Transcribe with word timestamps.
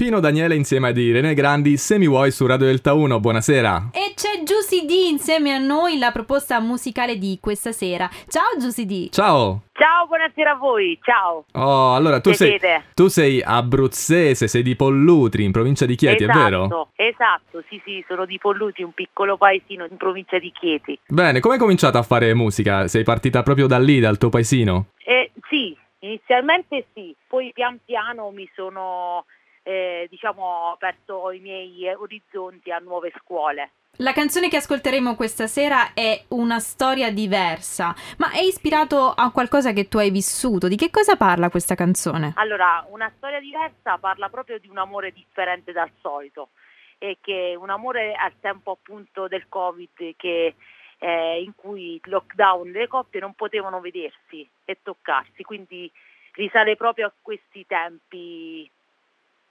Pino 0.00 0.20
Daniele 0.20 0.54
insieme 0.54 0.90
ad 0.90 0.96
Irene 0.96 1.34
Grandi, 1.34 1.76
se 1.76 1.98
mi 1.98 2.06
vuoi 2.06 2.30
su 2.30 2.46
Radio 2.46 2.66
Delta 2.66 2.92
1, 2.92 3.18
buonasera. 3.18 3.90
E 3.92 4.14
c'è 4.14 4.44
Giusy 4.44 4.86
D 4.86 4.90
insieme 5.10 5.52
a 5.52 5.58
noi, 5.58 5.98
la 5.98 6.12
proposta 6.12 6.60
musicale 6.60 7.18
di 7.18 7.36
questa 7.40 7.72
sera. 7.72 8.08
Ciao 8.28 8.56
Giusy 8.60 8.86
D. 8.86 9.08
Ciao. 9.10 9.62
Ciao, 9.72 10.06
buonasera 10.06 10.52
a 10.52 10.54
voi, 10.54 10.96
ciao. 11.02 11.46
Oh, 11.54 11.94
allora 11.94 12.20
tu 12.20 12.30
sei, 12.30 12.60
tu 12.94 13.08
sei 13.08 13.42
abruzzese, 13.42 14.46
sei 14.46 14.62
di 14.62 14.76
Pollutri, 14.76 15.42
in 15.42 15.50
provincia 15.50 15.84
di 15.84 15.96
Chieti, 15.96 16.22
esatto, 16.22 16.38
è 16.38 16.42
vero? 16.42 16.88
Esatto, 16.94 17.64
sì, 17.68 17.82
sì, 17.84 18.04
sono 18.06 18.24
di 18.24 18.38
Polluti, 18.38 18.84
un 18.84 18.92
piccolo 18.92 19.36
paesino 19.36 19.84
in 19.84 19.96
provincia 19.96 20.38
di 20.38 20.52
Chieti. 20.52 20.96
Bene, 21.08 21.40
come 21.40 21.54
hai 21.54 21.60
cominciato 21.60 21.98
a 21.98 22.02
fare 22.02 22.32
musica? 22.34 22.86
Sei 22.86 23.02
partita 23.02 23.42
proprio 23.42 23.66
da 23.66 23.80
lì, 23.80 23.98
dal 23.98 24.16
tuo 24.16 24.28
paesino? 24.28 24.90
Eh, 25.04 25.32
sì, 25.50 25.76
inizialmente 25.98 26.86
sì, 26.94 27.12
poi 27.26 27.50
pian 27.52 27.80
piano 27.84 28.30
mi 28.30 28.48
sono, 28.54 29.24
eh, 29.68 30.06
diciamo, 30.08 30.72
aperto 30.72 31.30
i 31.30 31.40
miei 31.40 31.92
orizzonti 31.92 32.70
a 32.70 32.78
nuove 32.78 33.12
scuole. 33.18 33.72
La 34.00 34.12
canzone 34.12 34.48
che 34.48 34.56
ascolteremo 34.56 35.14
questa 35.14 35.46
sera 35.46 35.92
è 35.92 36.24
una 36.28 36.58
storia 36.58 37.10
diversa, 37.10 37.94
ma 38.16 38.30
è 38.30 38.40
ispirato 38.40 39.12
a 39.14 39.30
qualcosa 39.30 39.72
che 39.72 39.88
tu 39.88 39.98
hai 39.98 40.10
vissuto. 40.10 40.68
Di 40.68 40.76
che 40.76 40.88
cosa 40.88 41.16
parla 41.16 41.50
questa 41.50 41.74
canzone? 41.74 42.32
Allora, 42.36 42.86
una 42.88 43.12
storia 43.16 43.40
diversa 43.40 43.98
parla 43.98 44.30
proprio 44.30 44.58
di 44.58 44.68
un 44.68 44.78
amore 44.78 45.12
differente 45.12 45.72
dal 45.72 45.90
solito 46.00 46.50
e 46.96 47.18
che 47.20 47.54
un 47.58 47.68
amore 47.68 48.14
al 48.14 48.32
tempo 48.40 48.70
appunto 48.70 49.28
del 49.28 49.48
Covid 49.48 50.14
che, 50.16 50.54
eh, 50.98 51.42
in 51.42 51.54
cui 51.54 51.94
il 51.94 52.00
lockdown 52.04 52.70
le 52.70 52.86
coppie 52.86 53.20
non 53.20 53.34
potevano 53.34 53.80
vedersi 53.80 54.48
e 54.64 54.78
toccarsi, 54.82 55.42
quindi 55.42 55.90
risale 56.32 56.76
proprio 56.76 57.08
a 57.08 57.12
questi 57.20 57.66
tempi 57.66 58.70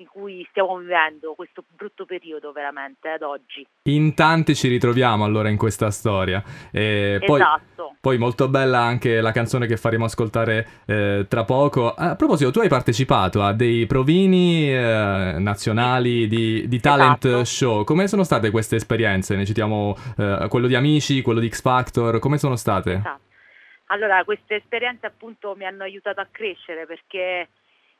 in 0.00 0.06
cui 0.06 0.46
stiamo 0.50 0.76
vivendo, 0.78 1.34
questo 1.34 1.62
brutto 1.76 2.04
periodo 2.04 2.52
veramente 2.52 3.08
ad 3.10 3.22
oggi. 3.22 3.66
In 3.84 4.14
tanti 4.14 4.54
ci 4.54 4.68
ritroviamo 4.68 5.24
allora 5.24 5.48
in 5.48 5.56
questa 5.56 5.90
storia. 5.90 6.42
E 6.72 7.20
poi, 7.24 7.40
esatto. 7.40 7.94
poi 8.00 8.18
molto 8.18 8.48
bella 8.48 8.80
anche 8.80 9.20
la 9.20 9.32
canzone 9.32 9.66
che 9.66 9.76
faremo 9.76 10.06
ascoltare 10.06 10.66
eh, 10.86 11.26
tra 11.28 11.44
poco. 11.44 11.92
A 11.92 12.16
proposito, 12.16 12.50
tu 12.50 12.60
hai 12.60 12.68
partecipato 12.68 13.42
a 13.42 13.52
dei 13.52 13.86
provini 13.86 14.72
eh, 14.72 15.36
nazionali 15.38 16.26
di, 16.26 16.66
di 16.66 16.80
talent 16.80 17.24
Esatto. 17.24 17.44
show. 17.44 17.84
Come 17.84 18.08
sono 18.08 18.24
state 18.24 18.50
queste 18.50 18.76
esperienze? 18.76 19.36
Ne 19.36 19.44
citiamo 19.44 19.96
eh, 20.16 20.46
quello 20.48 20.66
di 20.66 20.74
Amici, 20.74 21.22
quello 21.22 21.40
di 21.40 21.48
X 21.48 21.60
Factor. 21.60 22.18
Come 22.18 22.38
sono 22.38 22.56
state? 22.56 22.92
Esatto. 22.92 23.28
Allora, 23.92 24.22
queste 24.24 24.56
esperienze 24.56 25.06
appunto 25.06 25.54
mi 25.56 25.64
hanno 25.64 25.82
aiutato 25.82 26.20
a 26.20 26.28
crescere 26.30 26.86
perché 26.86 27.48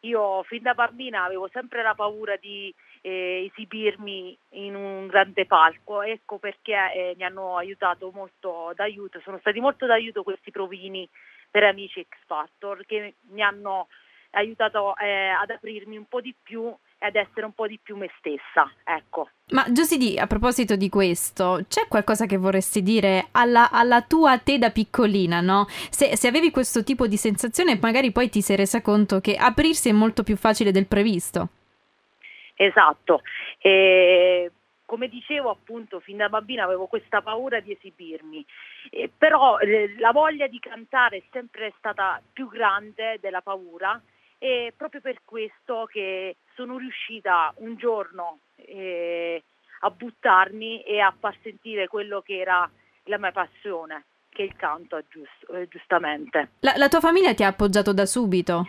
io 0.00 0.42
fin 0.44 0.62
da 0.62 0.74
bambina 0.74 1.24
avevo 1.24 1.48
sempre 1.52 1.82
la 1.82 1.94
paura 1.94 2.36
di 2.36 2.74
eh, 3.02 3.50
esibirmi 3.50 4.36
in 4.50 4.74
un 4.74 5.06
grande 5.06 5.46
palco, 5.46 6.02
ecco 6.02 6.38
perché 6.38 6.72
eh, 6.72 7.14
mi 7.16 7.24
hanno 7.24 7.56
aiutato 7.56 8.10
molto 8.12 8.72
d'aiuto, 8.74 9.20
sono 9.20 9.38
stati 9.38 9.60
molto 9.60 9.86
d'aiuto 9.86 10.22
questi 10.22 10.50
provini 10.50 11.08
per 11.50 11.64
amici 11.64 12.02
X 12.02 12.16
Factor 12.26 12.84
che 12.86 13.14
mi 13.30 13.42
hanno 13.42 13.88
aiutato 14.30 14.96
eh, 14.96 15.28
ad 15.28 15.50
aprirmi 15.50 15.96
un 15.96 16.06
po' 16.06 16.20
di 16.20 16.34
più 16.40 16.74
e 17.02 17.06
ad 17.06 17.16
essere 17.16 17.46
un 17.46 17.52
po' 17.52 17.66
di 17.66 17.78
più 17.82 17.96
me 17.96 18.10
stessa, 18.18 18.70
ecco. 18.84 19.30
Ma 19.52 19.64
Giusy 19.72 19.96
D, 19.96 20.18
a 20.18 20.26
proposito 20.26 20.76
di 20.76 20.90
questo, 20.90 21.64
c'è 21.66 21.88
qualcosa 21.88 22.26
che 22.26 22.36
vorresti 22.36 22.82
dire 22.82 23.28
alla, 23.32 23.70
alla 23.70 24.02
tua 24.02 24.38
te 24.38 24.58
da 24.58 24.70
piccolina, 24.70 25.40
no? 25.40 25.64
Se, 25.66 26.14
se 26.14 26.28
avevi 26.28 26.50
questo 26.50 26.84
tipo 26.84 27.06
di 27.06 27.16
sensazione, 27.16 27.78
magari 27.80 28.12
poi 28.12 28.28
ti 28.28 28.42
sei 28.42 28.56
resa 28.56 28.82
conto 28.82 29.20
che 29.20 29.36
aprirsi 29.36 29.88
è 29.88 29.92
molto 29.92 30.22
più 30.22 30.36
facile 30.36 30.72
del 30.72 30.86
previsto. 30.86 31.48
Esatto, 32.54 33.22
E 33.58 34.52
come 34.84 35.08
dicevo 35.08 35.48
appunto 35.48 36.00
fin 36.00 36.18
da 36.18 36.28
bambina 36.28 36.64
avevo 36.64 36.86
questa 36.86 37.22
paura 37.22 37.60
di 37.60 37.72
esibirmi, 37.72 38.44
Eh, 38.90 39.08
però 39.16 39.58
eh, 39.58 39.94
la 39.98 40.10
voglia 40.10 40.48
di 40.48 40.58
cantare 40.58 41.16
è 41.16 41.22
sempre 41.30 41.72
stata 41.78 42.20
più 42.30 42.48
grande 42.48 43.18
della 43.20 43.40
paura 43.40 43.98
e 44.36 44.72
proprio 44.76 45.00
per 45.00 45.20
questo 45.24 45.86
che 45.90 46.36
sono 46.60 46.76
riuscita 46.76 47.54
un 47.56 47.76
giorno 47.76 48.40
eh, 48.56 49.42
a 49.80 49.90
buttarmi 49.90 50.82
e 50.82 51.00
a 51.00 51.14
far 51.18 51.34
sentire 51.42 51.88
quello 51.88 52.20
che 52.20 52.38
era 52.38 52.70
la 53.04 53.16
mia 53.16 53.32
passione, 53.32 54.04
che 54.28 54.42
è 54.42 54.44
il 54.44 54.56
canto 54.56 55.02
giust- 55.08 55.50
eh, 55.54 55.66
giustamente. 55.68 56.50
La, 56.60 56.74
la 56.76 56.88
tua 56.88 57.00
famiglia 57.00 57.32
ti 57.32 57.44
ha 57.44 57.46
appoggiato 57.46 57.94
da 57.94 58.04
subito. 58.04 58.68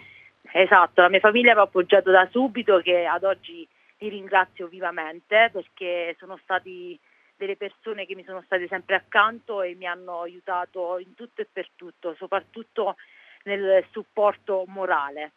Esatto, 0.53 1.02
la 1.02 1.09
mia 1.09 1.19
famiglia 1.19 1.53
mi 1.53 1.59
ha 1.59 1.63
appoggiato 1.63 2.12
da 2.12 2.25
subito 2.31 2.79
che 2.79 3.06
ad 3.06 3.25
oggi 3.25 3.68
li 3.97 4.08
ringrazio 4.08 4.68
vivamente 4.68 5.50
perché 5.52 6.16
sono 6.18 6.40
stati 6.44 6.97
delle 7.35 7.58
persone 7.58 8.06
che 8.06 8.16
mi 8.16 8.23
sono 8.23 8.41
state 8.46 8.68
sempre 8.68 8.96
accanto 8.96 9.62
e 9.62 9.75
mi 9.75 9.85
hanno 9.85 10.22
aiutato 10.22 10.97
in 10.97 11.13
tutto 11.13 11.41
e 11.41 11.47
per 11.52 11.68
tutto, 11.75 12.16
soprattutto 12.18 12.96
nel 13.44 13.84
supporto 13.91 14.63
morale. 14.68 15.34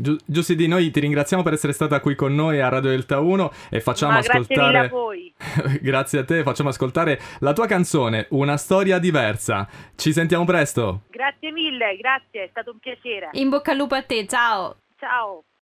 Giu- 0.00 0.16
Giussi 0.24 0.54
di 0.54 0.68
noi 0.68 0.92
ti 0.92 1.00
ringraziamo 1.00 1.42
per 1.42 1.54
essere 1.54 1.72
stata 1.72 1.98
qui 1.98 2.14
con 2.14 2.32
noi 2.32 2.60
a 2.60 2.68
Radio 2.68 2.90
Delta 2.90 3.18
1 3.18 3.52
e 3.68 3.80
facciamo 3.80 4.12
Ma 4.12 4.20
grazie 4.20 4.38
mille 4.56 4.78
a 4.78 4.80
ascoltare 4.82 4.88
voi. 4.88 5.34
grazie 5.82 6.18
a 6.20 6.24
te, 6.24 6.42
facciamo 6.44 6.68
ascoltare 6.68 7.20
la 7.40 7.52
tua 7.52 7.66
canzone 7.66 8.26
Una 8.30 8.56
storia 8.56 9.00
diversa. 9.00 9.66
Ci 9.96 10.12
sentiamo 10.12 10.44
presto. 10.44 11.02
Grazie 11.10 11.50
mille, 11.50 11.96
grazie, 11.96 12.44
è 12.44 12.48
stato 12.50 12.70
un 12.70 12.78
piacere. 12.78 13.30
In 13.32 13.48
bocca 13.48 13.72
al 13.72 13.76
lupo 13.76 13.96
a 13.96 14.02
te, 14.02 14.24
ciao! 14.28 14.76
Ciao. 15.00 15.42